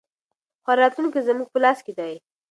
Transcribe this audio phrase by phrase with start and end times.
[0.63, 2.13] خو راتلونکی زموږ په لاس کې دی.